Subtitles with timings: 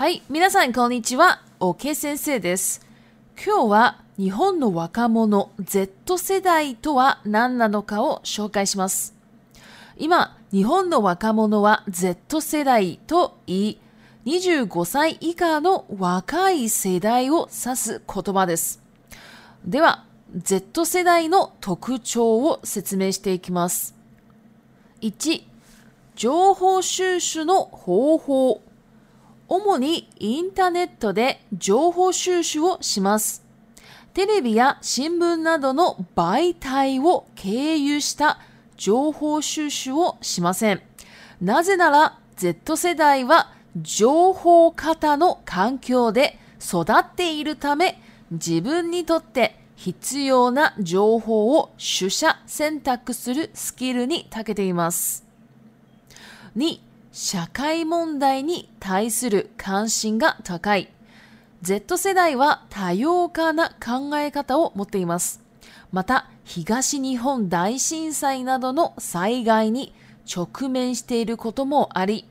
[0.00, 2.80] はい、皆さんこんにちは、OK 先生です。
[3.36, 9.14] 今日は日本の若者 Z 世代とは何なのかを紹介します。
[9.98, 13.80] 今、日本の若者は Z 世代と言い、
[14.24, 18.82] 25歳以下の若い世代を指す言葉です。
[19.66, 23.94] では、Z 世代の特徴を説明していきます。
[25.02, 25.42] 1、
[26.14, 28.62] 情報収集の方法。
[29.50, 33.42] 主にインターネットで情報収集をします。
[34.14, 38.38] テレビや新聞などの媒体を経由した
[38.76, 40.80] 情報収集をしません。
[41.40, 55.26] なぜなら Z 世代は情報型の環境で育っているため自分にとって必要な情報を取捨選択するスキルに長けています。
[56.56, 56.82] 2
[57.12, 60.88] 社会問題に対する関心が高い。
[61.62, 65.42] Z 世代は多様化な考え方を持っています。
[65.90, 69.92] また、東日本大震災などの災害に
[70.26, 72.26] 直面していることもあり、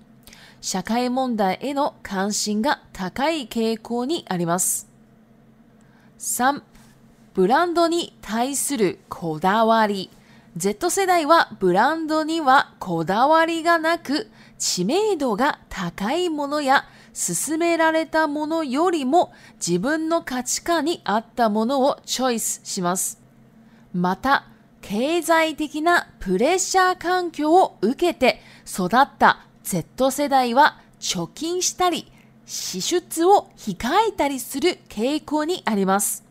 [0.61, 4.88] 社会問題への関心が高い傾向にあります。
[6.19, 6.61] 3.
[7.33, 10.09] ブランドに対するこだわり。
[10.58, 16.86] Z 世代はブランドにはこだわりがなく、知名度が高いものや
[17.45, 19.31] 勧められたものよりも
[19.66, 23.22] 自分の価値観に合ったものをチョイスします。
[23.94, 24.45] また、
[24.81, 32.11] 経済的なプレッシャー環境を受けて育った Z 世代は貯金したり、
[32.45, 33.78] 支出を控
[34.09, 36.23] えたりする傾向にあります。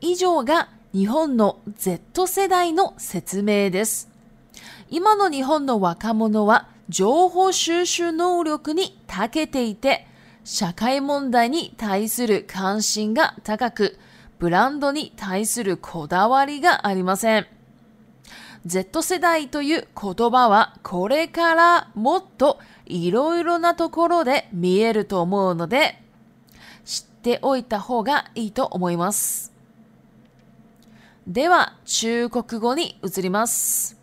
[0.00, 4.10] 以上が日本の Z 世代の説明です。
[4.90, 10.06] 今の日本の若者は情報収集能力に長けていて、
[10.44, 13.98] 社会問題に対する関心が高く、
[14.38, 17.46] ブランドに対するこだわりがありません。
[18.66, 26.02] Z 世代という言葉はこれからもっといろいろなところで見えると思うので、
[26.84, 29.51] 知っておいた方がいいと思います。
[31.26, 33.96] では中国語に移ります。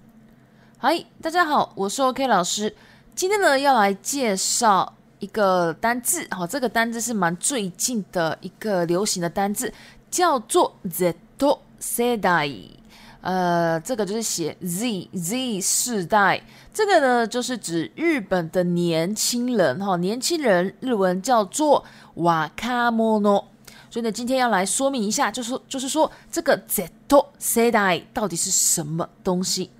[0.95, 2.73] い、大家好，我是 OK 老师。
[3.13, 6.25] 今天呢，要来介绍一个单字。
[6.31, 9.73] 好，这个单字是蛮最近的一个流行的单字，
[10.09, 11.13] 叫做 Z
[11.81, 12.49] 世代。
[13.19, 16.41] 呃，这个就是写 Z Z 世代。
[16.73, 19.77] 这个呢，就是指日本的年轻人。
[19.85, 21.83] 哈，年轻人日文叫做
[22.15, 23.48] ワ卡莫诺。
[23.91, 26.89] 所以呢，今天要来说明一下，就是就是说，这个 Z
[27.39, 29.71] 世代到底是什么东西？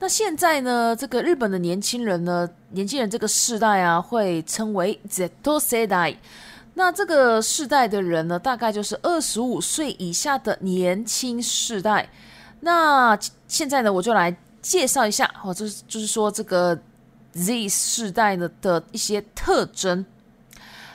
[0.00, 5.30] 那现在呢，这个日本的年轻人呢，年轻人这个世代啊，会称为 Z
[5.60, 6.16] 世代。
[6.74, 12.08] 那这个世代的人呢，大概就是二十五岁以下的年轻世代。
[12.60, 16.78] 那现在呢，我就来介绍一下，或就是就是说这个
[17.32, 20.06] Z 世代的的一些特征。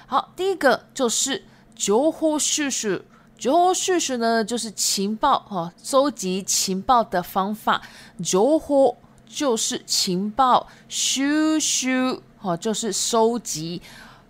[0.08, 1.44] 好，第一个就是。
[1.76, 3.02] 情火嘘嘘，
[3.38, 4.44] 情火嘘嘘呢？
[4.44, 7.82] 就是情报哈，收集情报的方法。
[8.24, 8.96] 情火
[9.28, 13.82] 就是情报，嘘嘘哈就是收集。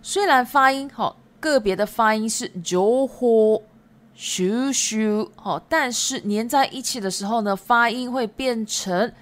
[0.02, 3.60] 虽然发音哈，个别的发音是情火
[4.14, 9.12] 嘘嘘哈，但是连在一起的时候呢，发音会变成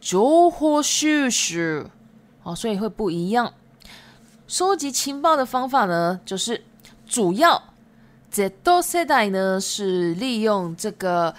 [0.00, 1.84] 情火嘘嘘，
[2.42, 3.52] 哦，所以会不一样。
[4.46, 6.62] 收集情报的方法呢，就是。
[7.06, 7.60] 主要
[8.30, 11.34] 这多世代呢，是利用这个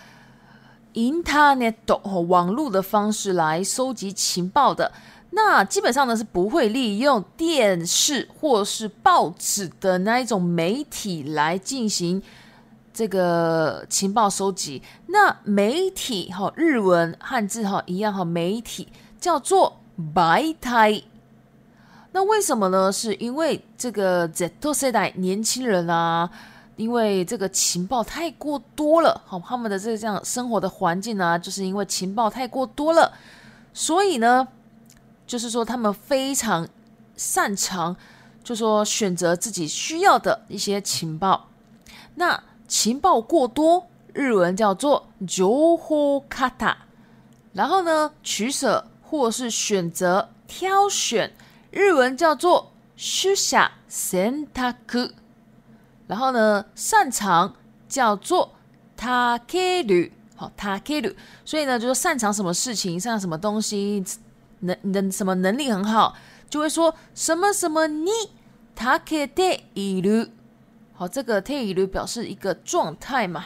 [0.93, 4.91] internet 哈网络的方式来收集情报的。
[5.31, 12.21] 那基本上呢，是不会利用电视或是报纸的那一种媒体来进行
[12.93, 14.81] 这个情报收集。
[15.07, 18.87] 那媒体哈日文汉字哈一样哈，媒体
[19.19, 19.77] 叫做
[20.15, 21.03] 媒体。
[22.17, 22.91] 那为什么呢？
[22.91, 26.27] 是因为这个 Z 世代年轻人啊，
[26.75, 33.13] 因为这个情报太过多了，好，他们的这个这样生活的环境呢，就是因为情报太过多了，
[33.71, 34.47] 所以呢，
[35.27, 36.67] 就是说他们非常
[37.15, 37.95] 擅长，
[38.43, 41.47] 就说选择自己需要的一些情报。
[42.15, 45.77] 那情报过多，日文叫做“j o o
[46.19, 46.75] h k a t a
[47.53, 51.31] 然后呢，取舍或是选择挑选。
[51.77, 55.11] 日文叫做书下センタク，
[56.07, 57.53] 然后呢，擅长
[57.87, 58.51] 叫做
[58.97, 61.15] タケル，好，タケル，
[61.45, 64.03] 所以呢，就说擅长什么事情，擅长什么东西，
[64.61, 66.15] 能能什么能力很好，
[66.49, 68.09] 就会说什么什么你
[68.75, 70.29] タケテイル，
[70.95, 73.45] 好，这个テイル表示一个状态嘛。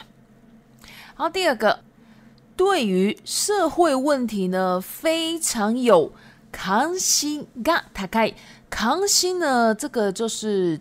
[1.14, 1.80] 好，第二个，
[2.56, 6.10] 对于社会问题呢，非常有。
[6.52, 8.34] 関心が高开，
[8.70, 9.74] 関心呢？
[9.74, 10.78] 这个就是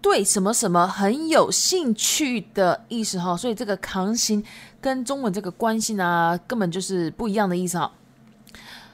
[0.00, 3.34] 对什么什么很有兴趣的意思哈。
[3.36, 4.44] 所以这个“関心”
[4.80, 7.90] 跟中文这个关系呢，根本就是不一样的意思啊。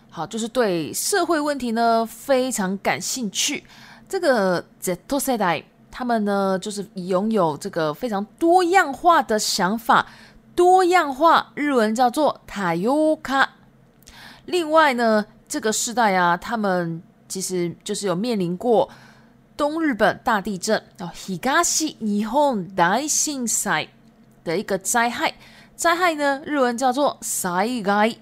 [0.08, 3.64] 好，就是对社会问题呢非常感兴趣。
[4.08, 10.06] 这个 z e t 他们呢就是拥有这个非常多样化的想法，
[10.54, 13.20] 多样化日文叫做 t a 卡。
[13.42, 13.48] k a
[14.46, 15.26] 另外呢。
[15.48, 18.88] 这个时代啊，他们其实就是有面临过
[19.56, 23.88] 东日本大地震哦，Higashi Nihon Dai
[24.44, 25.34] 的一个灾害，
[25.74, 28.18] 灾害呢，日文叫做 s a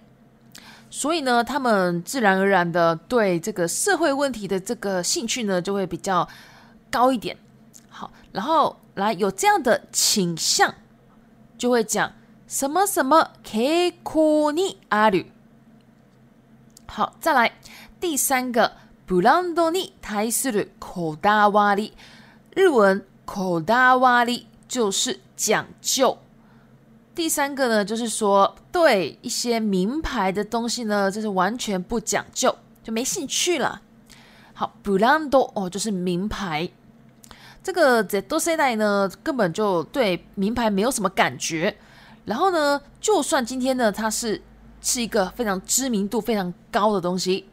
[0.88, 6.26] 所以呢，他们自然而然的对这个社会问题的这个兴趣呢，就会比较
[6.90, 7.37] 高一点。
[7.88, 10.72] 好，然后来有这样的倾向，
[11.58, 12.12] 就会讲
[12.46, 15.36] 什么什么 k i o n i Aru。
[16.96, 17.52] 好，再来
[18.00, 18.72] 第三个，
[19.06, 21.93] ブランドに対する口だわり。
[22.54, 26.16] 日文口だわり就是讲究。
[27.14, 33.82] 第三个呢，就是说对一些名牌的东西呢，就是完全不讲究，就没兴趣了。
[34.54, 36.66] 好，ブランド哦，就是名牌。
[37.62, 41.76] 这个在多世代呢，根本就对名牌没有什么感觉。
[42.25, 44.40] 然后呢，就算今天呢，他是。
[44.87, 47.44] 是一个非常知名度非常高的东西，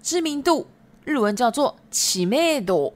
[0.00, 0.64] 知名度
[1.04, 2.94] 日文叫做“知名度”。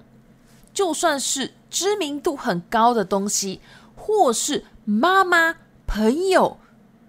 [0.73, 3.61] 就算是知名度很高的东西，
[3.97, 5.57] 或是妈妈、
[5.87, 6.57] 朋友、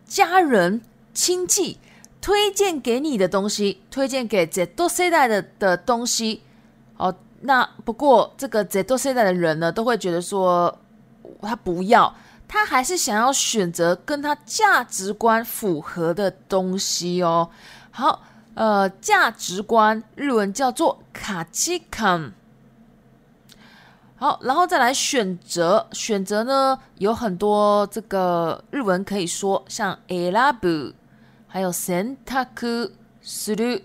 [0.05, 0.81] 家人、
[1.13, 1.77] 亲戚
[2.19, 6.41] 推荐给你的东西，推荐给在多世代的的东西，
[6.97, 10.75] 哦，那不过这个在多世代的人呢，都会觉得说
[11.39, 12.13] 他不要。
[12.53, 17.49] 他还是想要选择跟他价值观符合的东西哦。
[17.89, 18.21] 好，
[18.53, 22.29] 呃，价值观日文叫做卡 a k
[24.17, 30.93] 好，然后再来选择，选择呢有很多这个日文可以说，像 “elabu”，
[31.47, 32.91] 还有 “sentaku
[33.25, 33.81] suu”，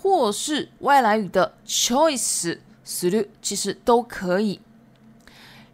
[0.00, 4.58] 或是外来语的 “choice suu”，其实都可以。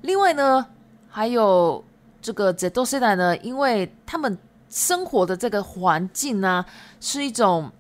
[0.01, 0.67] 另外呢，
[1.09, 1.85] 还有。
[2.27, 4.37] 这个捷多世代呢，因为他们
[4.69, 6.65] 生活的这个环境呢，
[6.99, 7.71] 是一种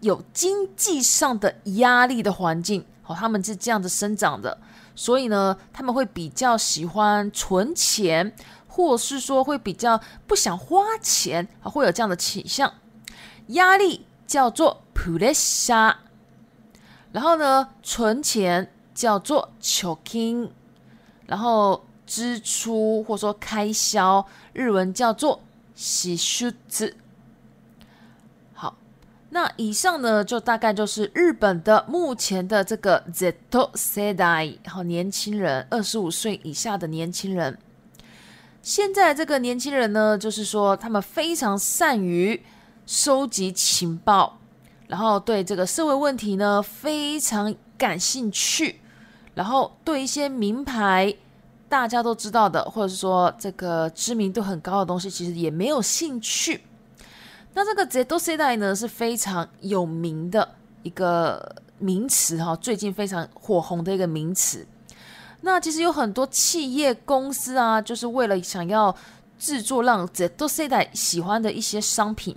[0.00, 4.56] 有经济上的压力的环境，好，他们是这样子生长的，
[4.96, 8.34] 所以呢，他们会比较喜欢存钱，
[8.66, 12.72] 或是说会比较不想花钱，会有这样的倾向。
[13.48, 15.94] 压力叫做 p u s h i n
[17.12, 20.48] 然后呢，存钱叫做 choking，
[21.26, 21.82] 然后。
[22.08, 25.42] 支出或说开销，日文叫做
[25.76, 26.96] “洗ゅ子”。
[28.54, 28.76] 好，
[29.30, 37.58] 那以上呢就大概就是日本的目前的这个“Sedai，好，年轻人，二十五岁以下的年轻人。
[38.62, 42.42] 现在这个年轻人呢，就是说他们非常善于
[42.86, 44.38] 收集情报，
[44.88, 48.80] 然后对这个社会问题呢非常感兴趣，
[49.34, 51.14] 然后对一些名牌。
[51.68, 56.58] 大家都知道的，或者是说这个知名度很高的东西，其实也没有兴趣。
[57.52, 60.48] 那这个 “Z 世代”呢是非常有名的
[60.82, 64.66] 一个名词哈，最近非常火红的一个名词。
[65.42, 68.94] 那其实有很多企业公司啊，就是为了想要
[69.38, 72.34] 制作让 Z 世代喜欢的一些商品，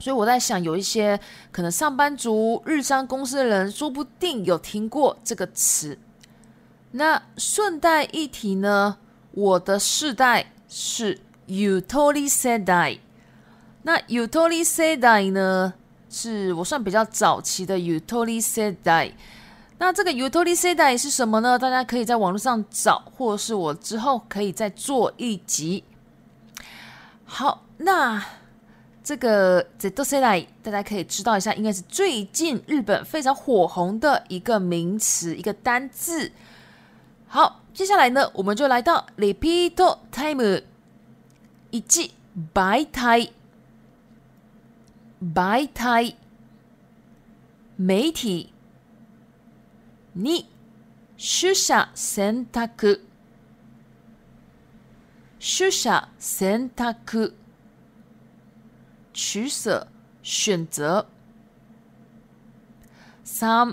[0.00, 1.18] 所以我在想，有一些
[1.52, 5.96] 可能上班族、日商公司的人，说不定有听过这个词。
[6.92, 8.98] 那顺带一提呢，
[9.32, 11.18] 我的世代是
[11.48, 13.00] Utori a i
[13.82, 15.72] 那 Utori a i 呢，
[16.10, 19.14] 是我算比较早期的 Utori a i
[19.78, 21.58] 那这个 Utori a i 是什么呢？
[21.58, 25.84] 大家可以在网络上找，或是我之后可以再做一集。
[27.24, 28.22] 好，那
[29.02, 36.30] 这个 z e t s d a i 大家可以知道一下，应该是最近日本非常火红的一个名词，一个单字。
[37.34, 40.64] 好，接下来呢，我们就来到リピートタイム。
[41.70, 42.12] 一、
[42.52, 43.32] 媒体、
[50.12, 50.44] 二、
[51.16, 52.44] 取舍、选
[60.66, 61.06] 择、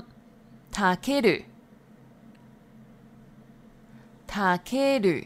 [0.09, 0.23] 三、
[0.75, 1.43] たける。
[4.31, 5.25] 他开路，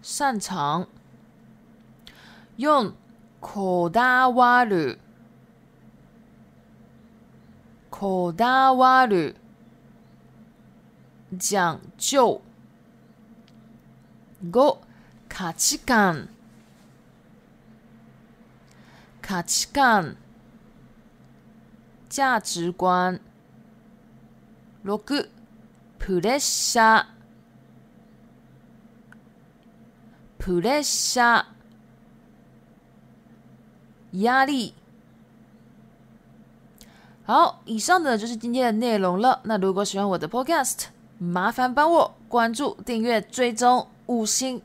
[0.00, 0.88] 擅长
[2.56, 2.94] 用
[3.40, 4.96] 口大挖路，
[7.90, 9.32] 口大挖路
[11.38, 12.40] 讲究。
[14.42, 14.78] 五
[15.28, 16.26] 价值观，
[19.22, 20.00] 价值观，
[22.08, 23.20] 价值观。
[24.82, 25.28] 六个
[25.98, 27.06] 普雷夏。
[30.40, 31.44] 普雷ー
[34.14, 34.74] 压力。
[37.24, 39.38] 好，以上的就是今天的内容了。
[39.44, 40.84] 那如果喜欢我的 Podcast，
[41.18, 44.60] 麻烦帮我关注、订阅、追踪、五星。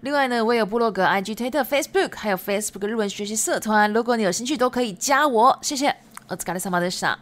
[0.00, 3.92] 另外呢，我有部落格、IG、Twitter、Facebook，还有 Facebook 日文学习社团。
[3.92, 5.56] 如果你有兴趣，都可以加我。
[5.60, 5.94] 谢谢。
[6.30, 7.18] お疲れ様でした。